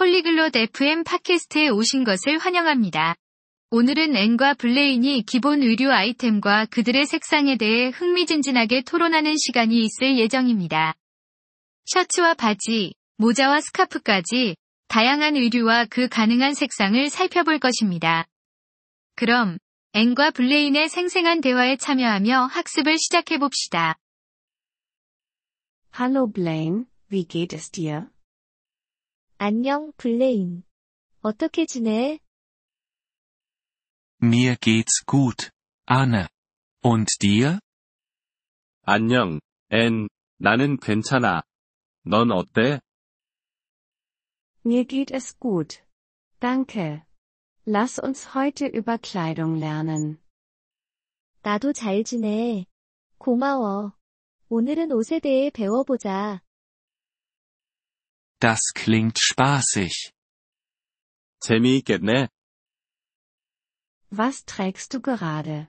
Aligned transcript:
폴리글롯 0.00 0.56
FM 0.56 1.04
팟캐스트에 1.04 1.68
오신 1.68 2.04
것을 2.04 2.38
환영합니다. 2.38 3.16
오늘은 3.68 4.16
앤과 4.16 4.54
블레인이 4.54 5.24
기본 5.26 5.62
의류 5.62 5.92
아이템과 5.92 6.68
그들의 6.70 7.04
색상에 7.04 7.58
대해 7.58 7.90
흥미진진하게 7.90 8.80
토론하는 8.84 9.36
시간이 9.36 9.78
있을 9.84 10.18
예정입니다. 10.18 10.94
셔츠와 11.84 12.32
바지, 12.32 12.94
모자와 13.18 13.60
스카프까지 13.60 14.56
다양한 14.88 15.36
의류와 15.36 15.84
그 15.90 16.08
가능한 16.08 16.54
색상을 16.54 17.10
살펴볼 17.10 17.58
것입니다. 17.58 18.24
그럼 19.16 19.58
앤과 19.92 20.30
블레인의 20.30 20.88
생생한 20.88 21.42
대화에 21.42 21.76
참여하며 21.76 22.46
학습을 22.46 22.96
시작해 22.96 23.36
봅시다. 23.36 23.98
Hallo 25.94 26.26
Blaine, 26.32 26.86
wie 27.12 27.28
geht 27.28 27.54
es 27.54 27.70
dir? 27.70 28.06
안녕, 29.42 29.90
블레인. 29.96 30.64
어떻게 31.22 31.64
지내? 31.64 32.18
Mir 34.20 34.54
geht's 34.56 35.02
gut, 35.06 35.50
Anne. 35.86 36.28
Und 36.84 37.08
dir? 37.18 37.58
안녕, 38.82 39.40
앤. 39.70 40.10
나는 40.36 40.76
괜찮아. 40.76 41.40
넌 42.04 42.30
어때? 42.32 42.80
Mir 44.62 44.84
geht 44.84 45.10
es 45.10 45.38
gut. 45.40 45.82
Danke. 46.38 47.02
Lass 47.66 47.98
uns 47.98 48.34
heute 48.34 48.66
über 48.66 48.98
Kleidung 48.98 49.58
lernen. 49.58 50.18
나도 51.42 51.72
잘 51.72 52.04
지내. 52.04 52.66
고마워. 53.16 53.94
오늘은 54.50 54.92
옷에 54.92 55.18
대해 55.18 55.48
배워보자. 55.48 56.42
Das 58.39 58.59
klingt 58.73 59.17
spaßig. 59.19 60.11
재미있겠네. 61.41 62.29
Was 64.11 64.45
trägst 64.45 64.93
du 64.93 65.01
gerade? 65.01 65.67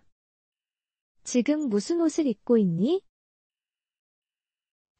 지금 1.24 1.68
무슨 1.68 2.00
옷을 2.00 2.26
입고 2.26 2.56
있니? 2.58 3.02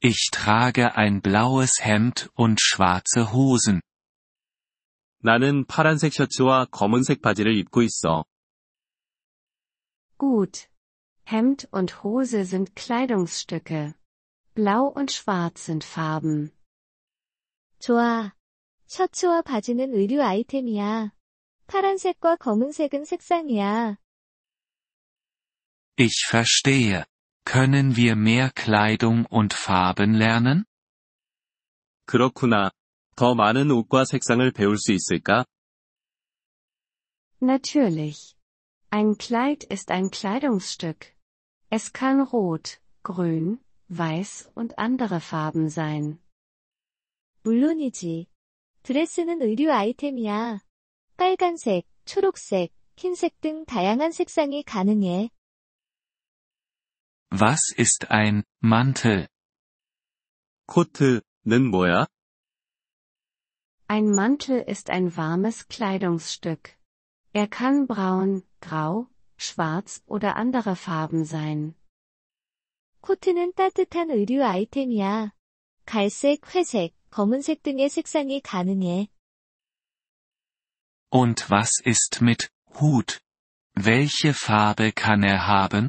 Ich 0.01 0.31
trage 0.31 0.97
ein 0.97 1.23
blaues 1.23 1.81
Hemd 1.81 2.29
und 2.35 2.61
schwarze 2.61 3.33
Hosen. 3.33 3.81
나는 5.19 5.65
파란색 5.67 6.13
셔츠와 6.13 6.67
검은색 6.67 7.23
바지를 7.23 7.57
입고 7.57 7.83
있어. 7.83 8.25
Gut. 10.19 10.69
Hemd 11.25 11.69
und 11.73 12.05
Hose 12.05 12.45
sind 12.45 12.77
Kleidungsstücke. 12.77 13.95
Blau 14.55 14.87
und 14.87 15.11
Schwarz 15.13 15.65
sind 15.67 15.85
Farben. 15.85 16.53
좋아. 17.81 18.35
셔츠와 18.87 19.43
바지는 19.43 19.95
의류 19.95 20.23
아이템이야. 20.23 21.13
파란색과 21.67 22.37
검은색은 22.37 23.05
색상이야. 23.05 23.99
Ich 25.99 26.27
verstehe. 26.31 27.05
Können 27.45 27.97
wir 27.97 28.17
mehr 28.17 28.51
Kleidung 28.51 29.25
und 29.31 29.55
Farben 29.55 30.15
lernen? 30.19 30.65
그렇구나. 32.07 32.71
더 33.17 33.35
많은 33.35 33.71
옷과 33.71 34.05
색상을 34.05 34.51
배울 34.53 34.77
수 34.79 34.93
있을까? 34.93 35.47
Natürlich. 37.41 38.37
Ein 38.91 39.17
Kleid 39.19 39.65
ist 39.71 39.91
ein 39.91 40.11
Kleidungsstück. 40.11 41.15
Es 41.71 41.93
kann 41.93 42.21
rot, 42.21 42.81
grün, 43.03 43.59
weiß 43.89 44.51
und 44.55 44.79
andere 44.79 45.21
Farben 45.21 45.69
sein. 45.69 46.19
물론이지. 47.43 48.27
드레스는 48.83 49.43
의류 49.43 49.73
아이템이야. 49.73 50.61
빨간색, 51.17 51.87
초록색, 52.05 52.73
흰색 52.97 53.41
등 53.41 53.65
다양한 53.65 54.13
색상이 54.13 54.63
가능해. 54.63 55.31
Was 57.33 57.75
ist 57.79 58.07
ein 58.11 58.45
Mantel? 58.63 59.29
코트는 60.67 61.71
뭐야? 61.71 62.07
Ein 63.89 64.13
Mantel 64.13 64.65
ist 64.69 64.91
ein 64.91 65.17
warmes 65.17 65.69
Kleidungsstück. 65.69 66.77
Er 67.33 67.47
kann 67.49 67.87
braun, 67.87 68.43
grau, 68.61 69.09
schwarz 69.37 70.03
oder 70.07 70.37
andere 70.37 70.75
Farben 70.75 71.25
sein. 71.25 71.75
코트는 73.01 73.53
따뜻한 73.55 74.11
의류 74.11 74.43
아이템이야. 74.43 75.33
갈색, 75.85 76.55
회색, 76.55 76.95
검은색 77.11 77.63
등의 77.63 77.89
색상이 77.89 78.41
가능해. 78.41 79.09
Und 81.11 81.51
was 81.51 81.71
ist 81.87 82.21
mit 82.23 82.49
Hut? 82.81 83.21
Welche 83.75 84.33
Farbe 84.33 84.93
kann 84.93 85.23
er 85.23 85.47
haben? 85.47 85.89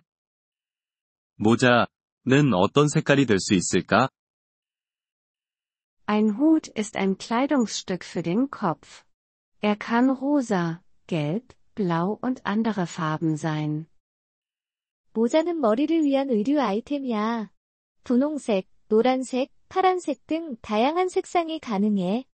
모자는 1.37 2.53
어떤 2.53 2.87
색깔이 2.87 3.25
될 3.25 3.39
수 3.39 3.53
있을까? 3.53 4.09
Ein 6.05 6.37
Hut 6.37 6.69
ist 6.69 6.95
ein 6.95 7.17
Kleidungsstück 7.17 8.03
für 8.03 8.23
den 8.23 8.49
Kopf. 8.49 9.03
Er 9.61 9.75
kann 9.75 10.09
rosa, 10.09 10.81
gelb, 11.07 11.53
blau 11.75 12.17
und 12.21 12.45
andere 12.45 12.87
Farben 12.87 13.35
sein. 13.35 13.87
모자는 15.13 15.59
머리를 15.59 16.03
위한 16.03 16.29
의류 16.29 16.61
아이템이야. 16.61 17.51
분홍색, 18.03 18.67
노란색, 18.87 19.49
파란색 19.71 20.25
등 20.27 20.55
다양한 20.61 21.09
색상이 21.09 21.59
가능해. 21.59 22.25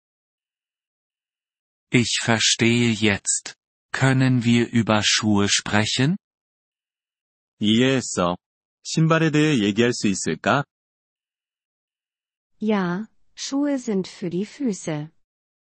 Ich 1.91 2.19
verstehe 2.23 2.93
jetzt. 2.93 3.55
Können 3.91 4.43
wir 4.43 4.67
über 4.73 5.01
Schuhe 5.03 5.47
sprechen? 5.47 6.17
이해했어. 7.59 8.37
신발에 8.83 9.31
대해 9.31 9.59
얘기할 9.59 9.93
수 9.93 10.07
있을까? 10.07 10.63
Ja, 12.59 13.07
Schuhe 13.35 13.77
sind 13.77 14.07
für 14.07 14.29
die 14.29 14.45
Füße. 14.45 15.11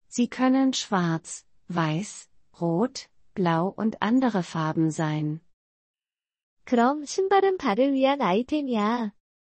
Sie 0.08 0.28
können 0.28 0.72
schwarz, 0.72 1.44
weiß, 1.68 2.28
rot, 2.60 3.08
blau 3.34 3.72
und 3.76 3.96
andere 4.00 4.42
Farben 4.42 4.90
sein. 4.90 5.40
그럼 6.64 7.04
신발은 7.04 7.58
발을 7.58 7.92
위한 7.92 8.22
아이템이야. 8.22 9.12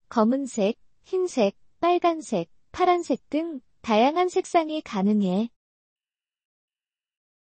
검은색, 0.09 0.77
흰색, 1.05 1.55
빨간색, 1.81 2.51
파란색 2.73 3.29
등 3.29 3.61
다양한 3.83 4.29
색상이 4.29 4.83
가능해. 4.83 5.51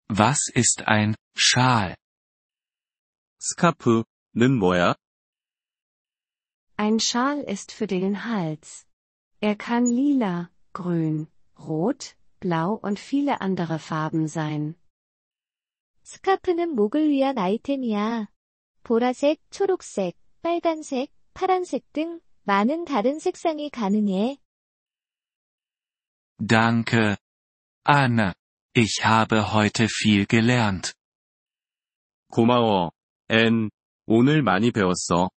Was 0.08 0.52
ist 0.54 0.82
ein 0.86 1.14
Schal? 1.36 1.96
스카프는 3.38 4.58
뭐야? 4.58 4.94
Ein 6.76 6.98
Schal 7.00 7.44
ist 7.48 7.72
für 7.72 7.86
den 7.86 8.24
Hals. 8.24 8.86
Er 9.40 9.56
kann 9.56 9.86
lila, 9.86 10.50
grün, 10.72 11.28
rot, 11.58 12.16
blau 12.40 12.74
und 12.82 12.98
viele 12.98 13.40
andere 13.40 13.78
Farben 13.78 14.26
sein. 14.26 14.76
스카프는 16.04 16.74
목을 16.74 17.08
위한 17.08 17.38
아이템이야. 17.38 18.28
보라색, 18.82 19.40
초록색, 19.50 20.16
빨간색, 20.42 21.10
파란색 21.32 21.90
등 21.92 22.20
많은 22.48 22.84
다른 22.84 23.18
색상이 23.18 23.70
가능해. 23.70 24.38
Danke. 26.46 27.16
Anne. 27.84 28.32
Ich 28.76 29.04
habe 29.04 29.52
heute 29.52 29.86
viel 29.86 30.26
gelernt. 30.26 30.94
고마워, 32.32 32.90
앤. 33.28 33.70
오늘 34.06 34.42
많이 34.42 34.72
배웠어. 34.72 35.30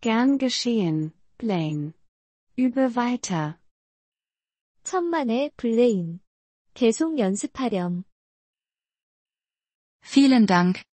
Gern 0.00 0.38
geschehen, 0.38 1.12
Blaine. 1.38 1.92
Übe 2.58 2.96
weiter. 2.96 3.58
천만의 4.82 5.50
블레인. 5.56 6.20
계속 6.74 7.18
연습하렴. 7.18 8.04
Vielen 10.02 10.46
Dank, 10.46 10.82